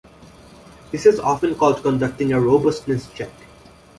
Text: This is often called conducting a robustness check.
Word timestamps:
This 0.89 1.05
is 1.05 1.19
often 1.19 1.53
called 1.53 1.83
conducting 1.83 2.33
a 2.33 2.41
robustness 2.41 3.07
check. 3.13 3.29